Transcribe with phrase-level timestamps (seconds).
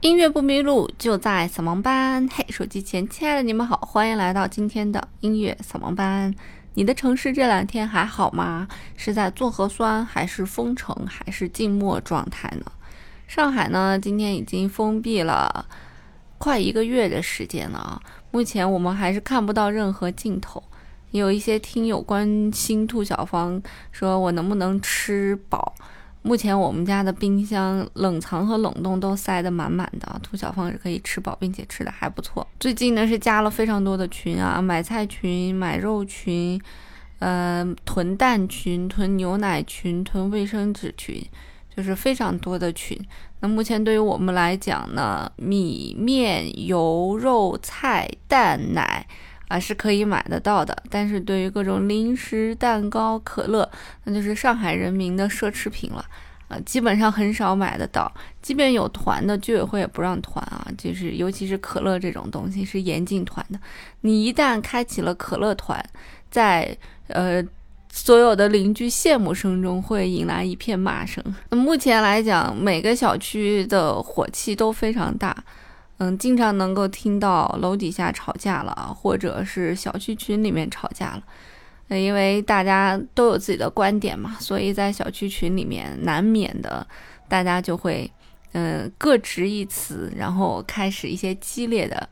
[0.00, 2.26] 音乐不迷路，就在扫盲班。
[2.32, 6.34] 嘿，手机前亲爱的你们好，欢迎来到今天的音乐扫盲班。
[6.72, 8.66] 你的城市这两天还好吗？
[8.96, 12.64] 是在做核酸，还是封城，还是静默状态呢？
[13.28, 15.66] 上海呢，今天已经封闭了
[16.38, 18.00] 快一个月的时间了啊。
[18.30, 20.62] 目前我们还是看不到任何尽头。
[21.10, 23.62] 有一些听友关心兔小芳，
[23.92, 25.74] 说我能不能吃饱？
[26.22, 32.46] 目前我们家的冰箱冷藏和冷冻都塞得满满的，兔小芳是可以吃饱，并且吃的还不错。
[32.58, 36.60] 最近呢是加了非常多的群啊，买菜群、买肉群，
[37.20, 41.24] 呃，囤蛋群、囤牛奶群、囤卫生纸群，
[41.74, 42.98] 就是非常多的群。
[43.40, 49.06] 那目前对于我们来讲呢，米面油肉菜蛋奶。
[49.50, 53.68] 啊，是可以买得到的，但是对于各种零食、蛋糕、可乐，
[54.04, 56.04] 那就是上海人民的奢侈品了，
[56.46, 58.10] 啊，基本上很少买得到。
[58.40, 63.58] 即便有团的，居委会也不让团啊，就是尤其是可乐这种东西是严禁团的。
[64.02, 65.84] 你一旦开启了可乐团，
[66.30, 66.76] 在
[67.08, 67.42] 呃
[67.92, 71.20] 所有的邻居羡慕声中，会引来一片骂声。
[71.48, 75.36] 那目前来讲，每个小区的火气都非常大。
[76.02, 81.22] 嗯，经常能够听到楼底下吵架了，或者是小区群里面吵架了。
[81.98, 86.86] 因为大家都有自己的观点嘛，所以在小区群里面难免的，
[87.28, 88.10] 大家就会
[88.52, 92.08] 嗯各执一词，然后开始一些激烈的，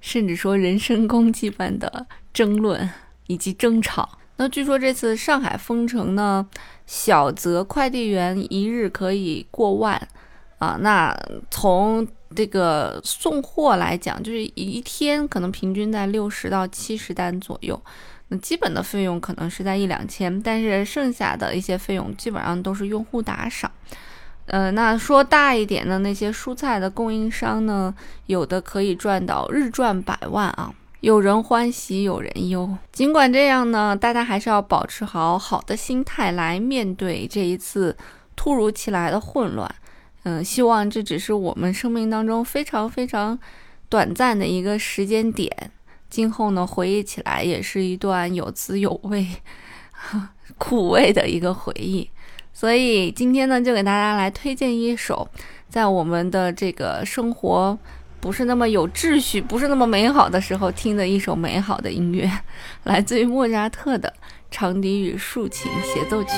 [0.00, 2.90] 甚至说人身攻击般的争论
[3.28, 4.18] 以及争吵。
[4.36, 6.44] 那据说这次上海封城呢，
[6.86, 10.08] 小则快递员一日可以过万
[10.58, 11.16] 啊，那
[11.50, 17.80] 从这个送货来讲，就是一天可能平均在六十到七十单左右，
[18.28, 23.70] 那基本的费用可能是在一两千，但是剩下的一些费用基本上都是用户打赏。
[24.46, 27.94] 呃，那说大一点的那些蔬菜的供应商呢，
[28.26, 32.76] 有的可以赚到日赚百万啊，有人欢喜有人忧。
[32.90, 37.96] 尽管这样呢，大家还是要保持好好的心态来面对这一次
[38.36, 39.70] 突如其来的混乱。
[40.24, 43.38] 嗯，希望这只是我们生命当中非常非常
[43.88, 45.50] 短暂的一个时间点，
[46.10, 49.26] 今后呢回忆起来也是一段有滋有味、
[50.58, 52.10] 苦味的一个回忆。
[52.52, 55.28] 所以今天呢，就给大家来推荐一首
[55.68, 57.78] 在我们的这个生活
[58.20, 62.28] 不是那么有秩序、不是那么美好的时候听的一首美好的音乐，
[62.82, 64.12] 来自于莫扎特的
[64.50, 66.30] 《长笛与竖琴协奏曲》。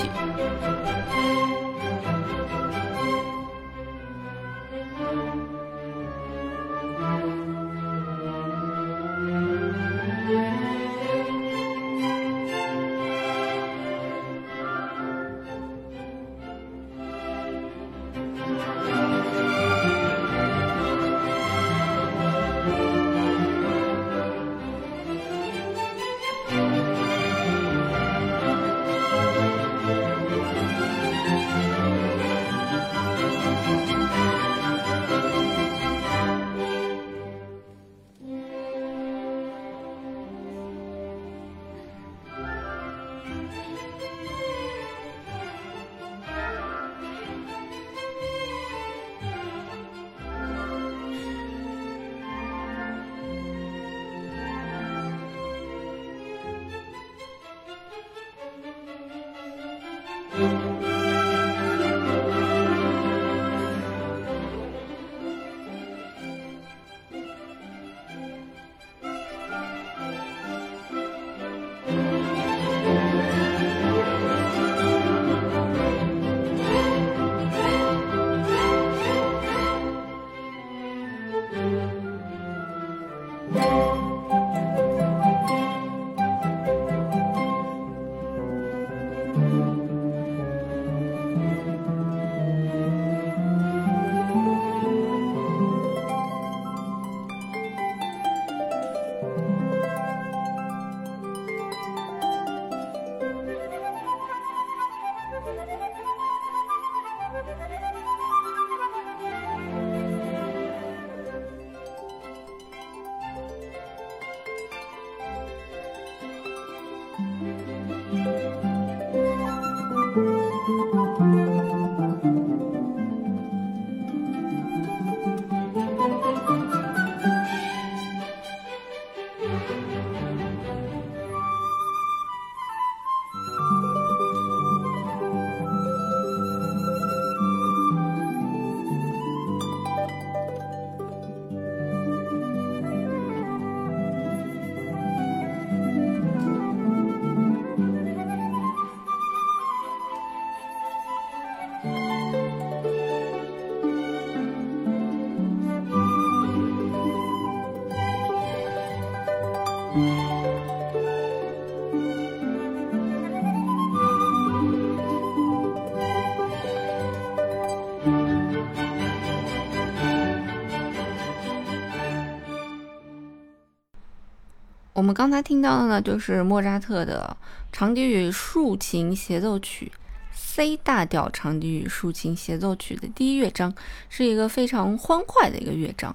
[175.11, 177.37] 们刚才听到的呢，就是莫扎特的
[177.73, 179.91] 长笛与竖琴协奏曲
[180.33, 183.75] C 大调长笛与竖琴协奏曲的第一乐章，
[184.09, 186.15] 是一个非常欢快的一个乐章。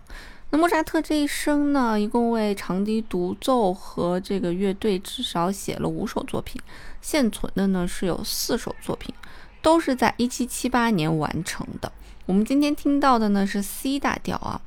[0.50, 6.62] 那莫扎特这一生呢，一共为长笛独奏和这个乐队至少写了五首作品，
[7.02, 9.14] 现存的呢是有四首作品，
[9.62, 11.92] 都是在一七七八年完成的。
[12.26, 14.60] 我们今天听到的呢是 C 大调啊，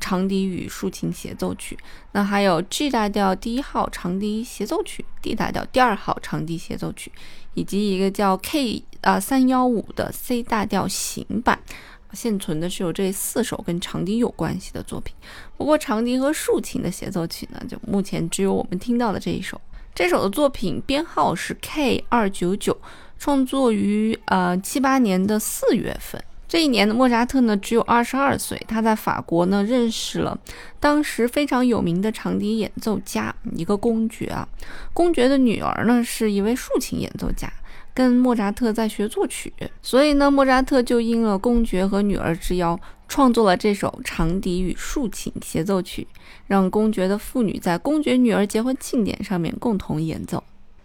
[0.00, 1.76] 长笛与竖琴协奏曲。
[2.12, 7.10] 那还有 G 大调第一号长笛协奏曲，D 大调第二号长笛协奏曲，
[7.54, 11.58] 以及一个叫 K 啊三幺五的 C 大调行版。
[12.12, 15.14] 现存的是有这四首跟长笛有关系的作品。
[15.56, 19.60] 不过长笛和竖琴的协奏曲呢，就目前只有我们听到的这一首。
[19.94, 22.76] 这首的作品编号是 K 二九九，
[23.18, 26.22] 创作于呃七八年的四月份。
[26.50, 28.60] 这一年的莫扎特呢，只有二十二岁。
[28.66, 30.36] 他在法国呢，认识了
[30.80, 34.48] 当时非常有名的长笛演奏家，一个公爵啊。
[34.92, 37.48] 公爵的女儿呢，是一位竖琴演奏家，
[37.94, 39.52] 跟莫扎特在学作曲。
[39.80, 42.76] 所以呢，莫扎特就应了公爵和女儿之邀，
[43.06, 46.04] 创作了这首长笛与竖琴协奏曲，
[46.48, 50.42] 让公爵的妇女在公爵女儿结婚庆典上面共同演奏。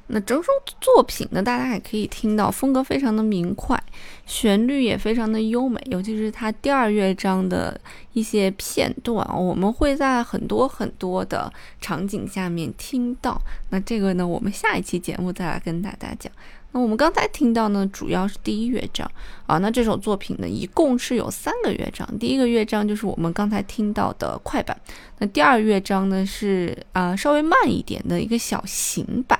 [0.07, 3.81] 那整首作品呢，大家也可以听到，风格非常的明快，
[4.25, 7.79] 旋律也非常的优美，尤其是它第二乐章的
[8.13, 13.41] 一些片段，我们会在很多很多的场景下面听到。
[13.71, 16.31] 那这个呢，我们下一期节目再来跟大家讲。
[16.71, 19.09] 那我们刚才听到呢，主要是第一乐章
[19.47, 19.57] 啊。
[19.59, 24.77] 那这首作品呢，一共是有三个乐章，第一个乐章就是我们刚才听到的快板，
[25.19, 29.39] 那第二乐章呢是啊稍微慢一点的一个小型版。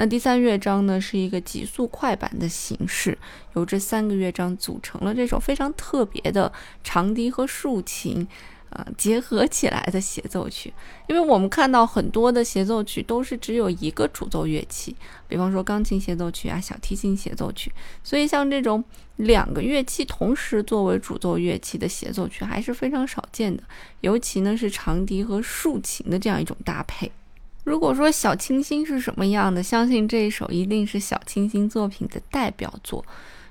[0.00, 3.18] 那第三乐章呢，是一个急速快板的形式，
[3.54, 6.50] 由这三个乐章组成了这首非常特别的
[6.82, 8.26] 长笛和竖琴，
[8.70, 10.72] 呃，结合起来的协奏曲。
[11.06, 14.96] 因为我们看到很多的协奏曲都是只有一个主奏乐器，
[15.28, 17.70] 比方说钢琴协奏曲啊、小提琴协奏曲，
[18.02, 18.82] 所以像这种
[19.16, 23.62] 两个乐器同时作为主奏乐器的协奏曲还是非常少见的，
[24.00, 27.12] 尤其呢是长笛和竖琴的这样一种搭配。
[27.62, 33.04] 如果说小清新是什么样的，相信这一首一定是小清新作品的代表作，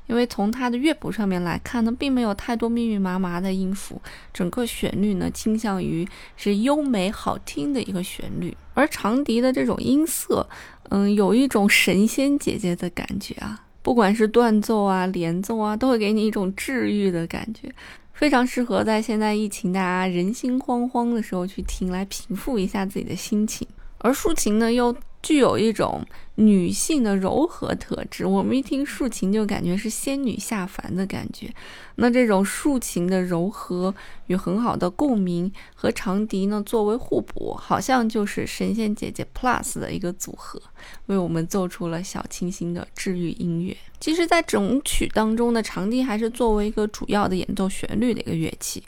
[0.07, 4.01] 因为从它的乐谱上面来看呢，并没有太多密密麻麻的音符，
[4.33, 10.49] 整个旋律呢倾向于是优美好听的一个旋律，而长笛的这种音色，
[10.89, 17.71] 嗯，有一种神仙姐姐的感觉啊，不管是断奏啊、连奏啊，都会给你一种治愈的感觉，
[18.13, 23.67] 非常适合在现在疫情大家人心惶惶的时候去听，来平复一下自己的心情。
[23.99, 26.05] 而竖琴呢，又具有一种
[26.35, 28.25] 女性的柔和特质。
[28.25, 31.53] 我们一听竖琴，就感觉是仙女下凡的感觉。
[31.95, 33.93] 那这种竖琴的柔和
[34.27, 40.61] 与很好的共鸣，和长笛呢作为互补，好像就是神仙姐姐 Plus 的一个组合，
[41.07, 43.75] 为我们奏出了小清新的治愈音乐。
[43.99, 48.81] 其实，在整曲当中呢，长笛还是作为一个主要的演奏旋律的一个乐器。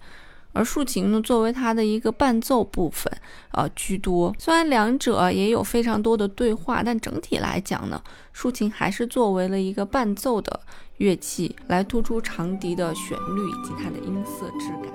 [0.53, 3.11] 而竖琴呢，作为它的一个伴奏部分，
[3.51, 4.35] 呃，居多。
[4.37, 8.01] 虽然两者也有非常多的对话，但整体来讲呢，
[8.33, 10.59] 竖琴还是作为了一个伴奏的
[10.97, 14.91] 乐器，来突出长笛的旋律以及它的音色质感。